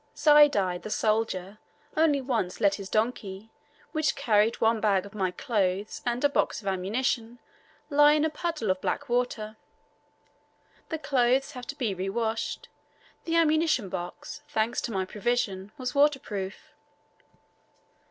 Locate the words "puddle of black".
8.31-9.07